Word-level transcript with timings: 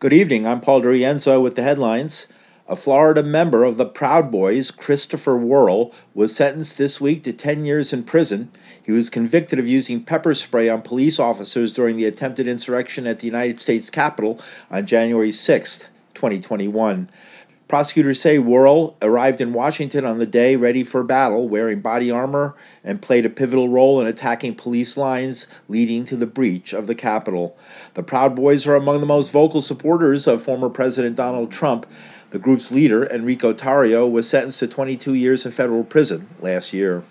Good 0.00 0.12
evening. 0.12 0.46
I'm 0.46 0.60
Paul 0.60 0.82
DeRienzo 0.82 1.42
with 1.42 1.56
the 1.56 1.64
headlines. 1.64 2.28
A 2.68 2.76
Florida 2.76 3.20
member 3.20 3.64
of 3.64 3.78
the 3.78 3.84
Proud 3.84 4.30
Boys, 4.30 4.70
Christopher 4.70 5.36
Worrell, 5.36 5.92
was 6.14 6.36
sentenced 6.36 6.78
this 6.78 7.00
week 7.00 7.24
to 7.24 7.32
10 7.32 7.64
years 7.64 7.92
in 7.92 8.04
prison. 8.04 8.52
He 8.80 8.92
was 8.92 9.10
convicted 9.10 9.58
of 9.58 9.66
using 9.66 10.04
pepper 10.04 10.34
spray 10.34 10.68
on 10.68 10.82
police 10.82 11.18
officers 11.18 11.72
during 11.72 11.96
the 11.96 12.04
attempted 12.04 12.46
insurrection 12.46 13.08
at 13.08 13.18
the 13.18 13.26
United 13.26 13.58
States 13.58 13.90
Capitol 13.90 14.38
on 14.70 14.86
January 14.86 15.32
6, 15.32 15.88
2021. 16.14 17.10
Prosecutors 17.68 18.18
say 18.18 18.38
Worrell 18.38 18.96
arrived 19.02 19.42
in 19.42 19.52
Washington 19.52 20.06
on 20.06 20.16
the 20.16 20.24
day 20.24 20.56
ready 20.56 20.82
for 20.82 21.04
battle, 21.04 21.50
wearing 21.50 21.80
body 21.82 22.10
armor, 22.10 22.56
and 22.82 23.02
played 23.02 23.26
a 23.26 23.30
pivotal 23.30 23.68
role 23.68 24.00
in 24.00 24.06
attacking 24.06 24.54
police 24.54 24.96
lines 24.96 25.46
leading 25.68 26.06
to 26.06 26.16
the 26.16 26.26
breach 26.26 26.72
of 26.72 26.86
the 26.86 26.94
Capitol. 26.94 27.58
The 27.92 28.02
Proud 28.02 28.34
Boys 28.34 28.66
are 28.66 28.74
among 28.74 29.00
the 29.00 29.06
most 29.06 29.30
vocal 29.30 29.60
supporters 29.60 30.26
of 30.26 30.42
former 30.42 30.70
President 30.70 31.14
Donald 31.14 31.52
Trump. 31.52 31.84
The 32.30 32.38
group's 32.38 32.72
leader, 32.72 33.06
Enrique 33.06 33.52
Tarrio, 33.52 34.10
was 34.10 34.26
sentenced 34.26 34.60
to 34.60 34.66
22 34.66 35.12
years 35.12 35.44
in 35.44 35.52
federal 35.52 35.84
prison 35.84 36.26
last 36.40 36.72
year. 36.72 37.02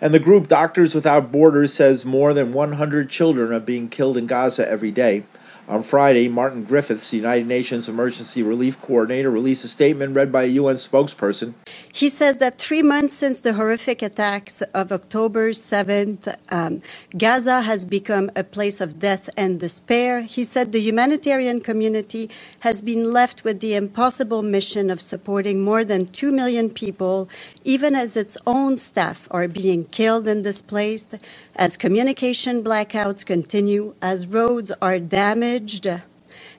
And 0.00 0.14
the 0.14 0.18
group 0.18 0.48
Doctors 0.48 0.94
Without 0.94 1.30
Borders 1.30 1.74
says 1.74 2.06
more 2.06 2.32
than 2.32 2.54
100 2.54 3.10
children 3.10 3.52
are 3.52 3.60
being 3.60 3.88
killed 3.88 4.16
in 4.16 4.26
Gaza 4.26 4.66
every 4.66 4.90
day. 4.90 5.24
On 5.68 5.82
Friday, 5.82 6.28
Martin 6.28 6.62
Griffiths, 6.62 7.10
the 7.10 7.16
United 7.16 7.48
Nations 7.48 7.88
Emergency 7.88 8.40
Relief 8.40 8.80
Coordinator, 8.80 9.30
released 9.30 9.64
a 9.64 9.68
statement 9.68 10.14
read 10.14 10.30
by 10.30 10.44
a 10.44 10.46
UN 10.46 10.76
spokesperson. 10.76 11.54
He 11.96 12.10
says 12.10 12.36
that 12.36 12.58
three 12.58 12.82
months 12.82 13.14
since 13.14 13.40
the 13.40 13.54
horrific 13.54 14.02
attacks 14.02 14.60
of 14.74 14.92
October 14.92 15.52
7th, 15.52 16.36
um, 16.50 16.82
Gaza 17.16 17.62
has 17.62 17.86
become 17.86 18.30
a 18.36 18.44
place 18.44 18.82
of 18.82 18.98
death 18.98 19.30
and 19.34 19.58
despair. 19.58 20.20
He 20.20 20.44
said 20.44 20.72
the 20.72 20.78
humanitarian 20.78 21.62
community 21.62 22.28
has 22.60 22.82
been 22.82 23.14
left 23.14 23.44
with 23.44 23.60
the 23.60 23.74
impossible 23.74 24.42
mission 24.42 24.90
of 24.90 25.00
supporting 25.00 25.64
more 25.64 25.84
than 25.86 26.04
2 26.04 26.32
million 26.32 26.68
people, 26.68 27.30
even 27.64 27.94
as 27.94 28.14
its 28.14 28.36
own 28.46 28.76
staff 28.76 29.26
are 29.30 29.48
being 29.48 29.86
killed 29.86 30.28
and 30.28 30.44
displaced, 30.44 31.14
as 31.54 31.78
communication 31.78 32.62
blackouts 32.62 33.24
continue, 33.24 33.94
as 34.02 34.26
roads 34.26 34.70
are 34.82 34.98
damaged 34.98 35.86
damaged 35.86 36.02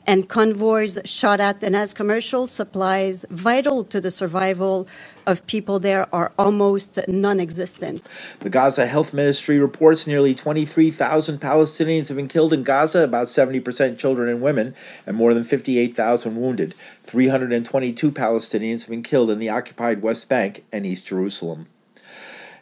and 0.07 0.29
convoys 0.29 0.97
shot 1.03 1.41
at, 1.41 1.61
and 1.61 1.75
as 1.75 1.93
commercial 1.93 2.47
supplies 2.47 3.25
vital 3.29 3.83
to 3.83 3.99
the 3.99 4.09
survival 4.09 4.87
of 5.27 5.45
people 5.45 5.77
there 5.79 6.07
are 6.15 6.31
almost 6.39 6.97
non 7.09 7.39
existent. 7.39 8.01
The 8.39 8.49
Gaza 8.49 8.85
Health 8.87 9.13
Ministry 9.13 9.59
reports 9.59 10.07
nearly 10.07 10.33
23,000 10.33 11.39
Palestinians 11.39 12.07
have 12.07 12.15
been 12.15 12.29
killed 12.29 12.53
in 12.53 12.63
Gaza, 12.63 13.03
about 13.03 13.27
70% 13.27 13.97
children 13.97 14.29
and 14.29 14.41
women, 14.41 14.73
and 15.05 15.17
more 15.17 15.33
than 15.33 15.43
58,000 15.43 16.37
wounded. 16.37 16.73
322 17.03 18.11
Palestinians 18.11 18.83
have 18.83 18.89
been 18.89 19.03
killed 19.03 19.29
in 19.29 19.39
the 19.39 19.49
occupied 19.49 20.01
West 20.01 20.29
Bank 20.29 20.63
and 20.71 20.85
East 20.85 21.05
Jerusalem. 21.05 21.67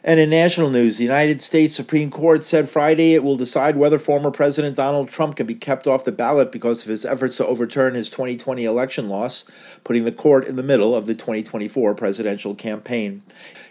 And 0.04 0.20
in 0.20 0.30
national 0.30 0.70
news, 0.70 0.98
the 0.98 1.04
United 1.04 1.42
States 1.42 1.74
Supreme 1.74 2.10
Court 2.10 2.44
said 2.44 2.68
Friday 2.68 3.14
it 3.14 3.24
will 3.24 3.36
decide 3.36 3.76
whether 3.76 3.98
former 3.98 4.30
President 4.30 4.76
Donald 4.76 5.08
Trump 5.08 5.36
can 5.36 5.46
be 5.46 5.54
kept 5.54 5.86
off 5.86 6.04
the 6.04 6.12
ballot 6.12 6.52
because 6.52 6.82
of 6.82 6.88
his 6.88 7.04
efforts 7.04 7.36
to 7.38 7.46
overturn 7.46 7.94
his 7.94 8.10
2020 8.10 8.64
election 8.64 9.08
loss, 9.08 9.44
putting 9.84 10.04
the 10.04 10.12
court 10.12 10.46
in 10.46 10.56
the 10.56 10.62
middle 10.62 10.94
of 10.94 11.06
the 11.06 11.14
2024 11.14 11.94
presidential 11.94 12.54
campaign. 12.54 13.22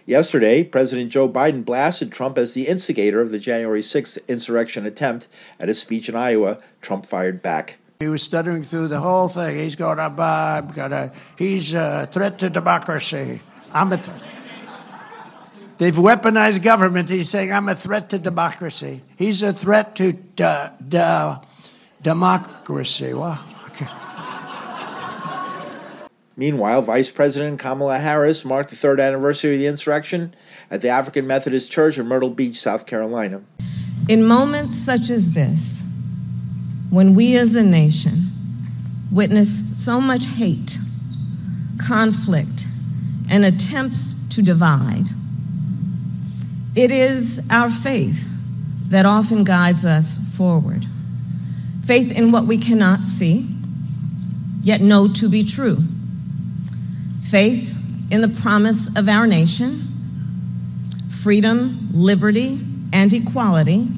Yesterday, 0.04 0.62
President 0.62 1.10
Joe 1.10 1.28
Biden 1.28 1.64
blasted 1.64 2.12
Trump 2.12 2.38
as 2.38 2.54
the 2.54 2.68
instigator 2.68 3.20
of 3.20 3.32
the 3.32 3.38
January 3.38 3.80
6th 3.80 4.24
insurrection 4.28 4.86
attempt. 4.86 5.26
At 5.58 5.68
a 5.68 5.74
speech 5.74 6.08
in 6.08 6.14
Iowa, 6.14 6.58
Trump 6.80 7.06
fired 7.06 7.42
back. 7.42 7.78
He 7.98 8.08
was 8.08 8.22
stuttering 8.22 8.62
through 8.62 8.88
the 8.88 9.00
whole 9.00 9.28
thing. 9.28 9.56
He's 9.56 9.74
got 9.74 9.98
a, 9.98 10.22
uh, 10.22 11.08
he's 11.38 11.72
a 11.72 12.06
threat 12.12 12.38
to 12.40 12.50
democracy. 12.50 13.40
I'm 13.72 13.92
a 13.92 13.98
threat. 13.98 14.35
They've 15.78 15.94
weaponized 15.94 16.62
government. 16.62 17.08
He's 17.10 17.28
saying, 17.28 17.52
I'm 17.52 17.68
a 17.68 17.74
threat 17.74 18.08
to 18.10 18.18
democracy. 18.18 19.02
He's 19.16 19.42
a 19.42 19.52
threat 19.52 19.94
to 19.96 20.12
de- 20.12 20.72
de- 20.88 21.40
democracy. 22.02 23.12
Well, 23.12 23.38
okay. 23.68 23.86
Meanwhile, 26.36 26.82
Vice 26.82 27.10
President 27.10 27.58
Kamala 27.58 27.98
Harris 27.98 28.44
marked 28.44 28.70
the 28.70 28.76
third 28.76 29.00
anniversary 29.00 29.54
of 29.54 29.58
the 29.58 29.66
insurrection 29.66 30.34
at 30.70 30.80
the 30.80 30.88
African 30.88 31.26
Methodist 31.26 31.70
Church 31.70 31.98
in 31.98 32.06
Myrtle 32.06 32.30
Beach, 32.30 32.58
South 32.58 32.86
Carolina. 32.86 33.42
In 34.08 34.24
moments 34.24 34.74
such 34.74 35.10
as 35.10 35.32
this, 35.32 35.84
when 36.90 37.14
we 37.14 37.36
as 37.36 37.54
a 37.54 37.62
nation 37.62 38.26
witness 39.10 39.84
so 39.84 40.00
much 40.00 40.26
hate, 40.26 40.78
conflict, 41.78 42.64
and 43.28 43.44
attempts 43.44 44.14
to 44.28 44.42
divide, 44.42 45.08
it 46.76 46.90
is 46.90 47.40
our 47.50 47.70
faith 47.70 48.28
that 48.90 49.06
often 49.06 49.42
guides 49.44 49.86
us 49.86 50.18
forward. 50.36 50.84
Faith 51.84 52.12
in 52.12 52.30
what 52.30 52.46
we 52.46 52.58
cannot 52.58 53.06
see, 53.06 53.48
yet 54.60 54.82
know 54.82 55.08
to 55.08 55.28
be 55.28 55.42
true. 55.42 55.78
Faith 57.22 57.74
in 58.10 58.20
the 58.20 58.28
promise 58.28 58.94
of 58.94 59.08
our 59.08 59.26
nation, 59.26 59.80
freedom, 61.10 61.88
liberty, 61.92 62.60
and 62.92 63.12
equality, 63.12 63.88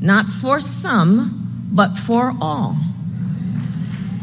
not 0.00 0.30
for 0.30 0.58
some, 0.58 1.68
but 1.72 1.96
for 1.96 2.34
all. 2.40 2.76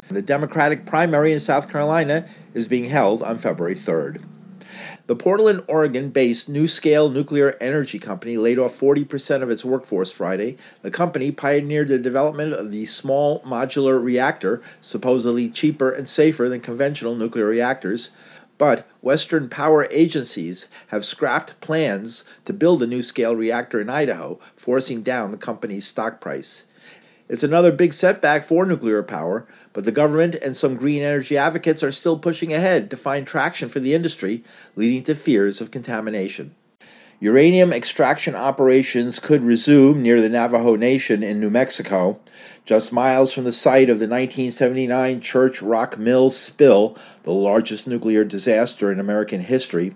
The 0.09 0.21
Democratic 0.21 0.85
primary 0.85 1.31
in 1.31 1.39
South 1.39 1.69
Carolina 1.69 2.27
is 2.53 2.67
being 2.67 2.85
held 2.85 3.23
on 3.23 3.37
February 3.37 3.75
3rd. 3.75 4.23
The 5.07 5.15
Portland, 5.15 5.63
Oregon 5.67 6.09
based 6.09 6.51
NuScale 6.51 7.11
Nuclear 7.11 7.55
Energy 7.61 7.99
Company 7.99 8.37
laid 8.37 8.59
off 8.59 8.79
40% 8.79 9.41
of 9.41 9.49
its 9.49 9.63
workforce 9.63 10.11
Friday. 10.11 10.57
The 10.81 10.91
company 10.91 11.31
pioneered 11.31 11.87
the 11.87 11.99
development 11.99 12.53
of 12.53 12.71
the 12.71 12.85
small 12.85 13.41
modular 13.41 14.03
reactor, 14.03 14.61
supposedly 14.81 15.49
cheaper 15.49 15.91
and 15.91 16.07
safer 16.07 16.49
than 16.49 16.61
conventional 16.61 17.15
nuclear 17.15 17.45
reactors. 17.45 18.11
But 18.57 18.87
Western 19.01 19.49
power 19.49 19.87
agencies 19.91 20.67
have 20.87 21.05
scrapped 21.05 21.59
plans 21.61 22.23
to 22.45 22.53
build 22.53 22.81
a 22.81 22.87
NuScale 22.87 23.37
reactor 23.37 23.79
in 23.79 23.89
Idaho, 23.89 24.39
forcing 24.55 25.03
down 25.03 25.31
the 25.31 25.37
company's 25.37 25.85
stock 25.85 26.19
price. 26.19 26.65
It's 27.29 27.43
another 27.43 27.71
big 27.71 27.93
setback 27.93 28.43
for 28.43 28.65
nuclear 28.65 29.03
power, 29.03 29.45
but 29.73 29.83
the 29.83 29.91
government 29.91 30.35
and 30.35 30.55
some 30.55 30.75
green 30.75 31.03
energy 31.03 31.37
advocates 31.37 31.83
are 31.83 31.91
still 31.91 32.17
pushing 32.17 32.53
ahead 32.53 32.89
to 32.89 32.97
find 32.97 33.27
traction 33.27 33.67
for 33.67 33.79
the 33.79 33.93
industry, 33.93 34.43
leading 34.75 35.03
to 35.03 35.15
fears 35.15 35.59
of 35.59 35.71
contamination. 35.71 36.55
Uranium 37.19 37.73
extraction 37.73 38.35
operations 38.35 39.17
could 39.17 39.43
resume 39.43 40.03
near 40.03 40.21
the 40.21 40.29
Navajo 40.29 40.75
Nation 40.75 41.23
in 41.23 41.39
New 41.39 41.49
Mexico, 41.49 42.19
just 42.63 42.93
miles 42.93 43.33
from 43.33 43.43
the 43.43 43.51
site 43.51 43.89
of 43.89 43.97
the 43.97 44.05
1979 44.05 45.19
Church 45.21 45.59
Rock 45.63 45.97
Mill 45.97 46.29
spill, 46.29 46.95
the 47.23 47.31
largest 47.31 47.87
nuclear 47.87 48.23
disaster 48.23 48.91
in 48.91 48.99
American 48.99 49.41
history. 49.41 49.95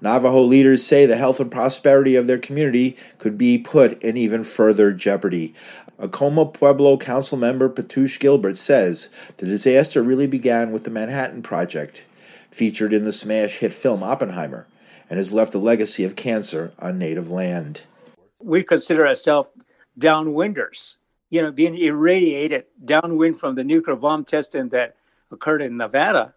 Navajo 0.00 0.42
leaders 0.42 0.86
say 0.86 1.06
the 1.06 1.16
health 1.16 1.40
and 1.40 1.50
prosperity 1.50 2.14
of 2.14 2.28
their 2.28 2.38
community 2.38 2.96
could 3.18 3.36
be 3.36 3.58
put 3.58 4.00
in 4.00 4.16
even 4.16 4.44
further 4.44 4.92
jeopardy. 4.92 5.52
Acoma 5.98 6.46
Pueblo 6.46 6.96
Council 6.98 7.36
member 7.36 7.68
Petuuche 7.68 8.20
Gilbert 8.20 8.56
says 8.56 9.10
the 9.38 9.46
disaster 9.46 10.04
really 10.04 10.28
began 10.28 10.70
with 10.70 10.84
the 10.84 10.90
Manhattan 10.90 11.42
Project, 11.42 12.04
featured 12.52 12.92
in 12.92 13.04
the 13.04 13.10
smash 13.10 13.54
hit 13.54 13.74
film 13.74 14.04
Oppenheimer, 14.04 14.68
and 15.08 15.18
has 15.18 15.32
left 15.32 15.54
a 15.54 15.58
legacy 15.58 16.04
of 16.04 16.16
cancer 16.16 16.72
on 16.78 16.98
native 16.98 17.30
land. 17.30 17.82
We 18.40 18.62
consider 18.62 19.06
ourselves 19.06 19.50
downwinders, 19.98 20.96
you 21.30 21.42
know, 21.42 21.52
being 21.52 21.76
irradiated 21.76 22.64
downwind 22.84 23.38
from 23.38 23.54
the 23.54 23.64
nuclear 23.64 23.96
bomb 23.96 24.24
testing 24.24 24.68
that 24.70 24.96
occurred 25.30 25.62
in 25.62 25.76
Nevada. 25.76 26.34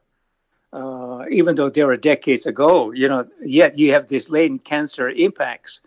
Uh, 0.71 1.25
even 1.29 1.53
though 1.53 1.69
they 1.69 1.83
were 1.83 1.95
decades 1.95 2.47
ago, 2.47 2.91
you 2.91 3.07
know, 3.07 3.27
yet 3.41 3.77
you 3.77 3.91
have 3.91 4.07
these 4.07 4.31
latent 4.31 4.63
cancer 4.65 5.09
impacts, 5.09 5.81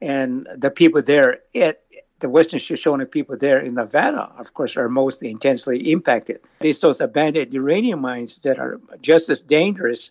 and 0.00 0.46
the 0.56 0.70
people 0.70 1.02
there, 1.02 1.40
it 1.52 1.82
the 2.20 2.28
Western 2.28 2.58
Shoshone 2.58 3.04
people 3.06 3.36
there 3.36 3.58
in 3.58 3.74
Nevada, 3.74 4.30
of 4.38 4.54
course, 4.54 4.76
are 4.76 4.88
most 4.88 5.22
intensely 5.22 5.90
impacted. 5.90 6.40
It's 6.60 6.78
those 6.78 7.00
abandoned 7.00 7.52
uranium 7.52 8.00
mines 8.00 8.38
that 8.44 8.58
are 8.58 8.80
just 9.00 9.28
as 9.30 9.40
dangerous 9.40 10.10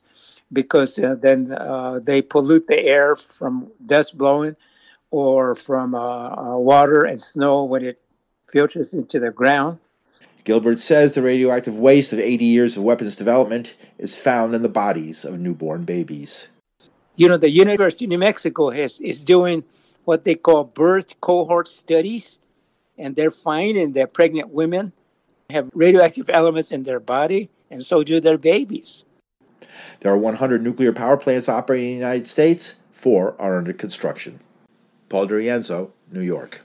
because 0.52 0.98
uh, 1.00 1.16
then 1.16 1.52
uh, 1.52 2.00
they 2.04 2.22
pollute 2.22 2.68
the 2.68 2.80
air 2.80 3.16
from 3.16 3.72
dust 3.86 4.18
blowing 4.18 4.56
or 5.12 5.56
from 5.56 5.96
uh, 5.96 6.00
uh 6.00 6.58
water 6.58 7.04
and 7.04 7.20
snow 7.20 7.64
when 7.64 7.84
it 7.84 8.00
filters 8.52 8.94
into 8.94 9.20
the 9.20 9.32
ground. 9.32 9.80
Gilbert 10.44 10.80
says 10.80 11.14
the 11.14 11.22
radioactive 11.22 11.78
waste 11.78 12.14
of 12.14 12.20
80 12.20 12.46
years 12.46 12.78
of 12.78 12.84
weapons 12.84 13.16
development 13.16 13.76
is 13.98 14.18
found 14.18 14.56
in 14.56 14.62
the 14.62 14.70
bodies 14.70 15.26
of 15.26 15.40
newborn 15.40 15.84
babies. 15.84 16.48
You 17.16 17.28
know, 17.28 17.38
the 17.38 17.50
University 17.50 18.06
of 18.06 18.10
New 18.10 18.18
Mexico 18.18 18.70
has, 18.70 19.00
is 19.02 19.22
doing 19.22 19.64
what 20.06 20.24
they 20.26 20.36
call 20.36 20.64
birth 20.64 21.20
cohort 21.22 21.68
studies, 21.68 22.40
and 22.98 23.16
they're 23.16 23.32
finding 23.32 23.94
that 23.94 24.14
pregnant 24.14 24.50
women 24.50 24.92
have 25.50 25.70
radioactive 25.74 26.30
elements 26.30 26.72
in 26.72 26.84
their 26.84 27.00
body, 27.00 27.50
and 27.72 27.84
so 27.84 28.04
do 28.04 28.20
their 28.20 28.38
babies. 28.38 29.06
There 30.02 30.12
are 30.12 30.18
100 30.18 30.64
nuclear 30.64 30.94
power 30.94 31.18
plants 31.18 31.50
operating 31.50 31.88
in 31.88 32.00
the 32.00 32.06
United 32.06 32.28
States. 32.28 32.76
Four 32.92 33.36
are 33.40 33.58
under 33.58 33.74
construction. 33.74 34.40
Paul 35.10 35.28
DeRienzo, 35.28 35.92
New 36.12 36.22
York. 36.22 36.62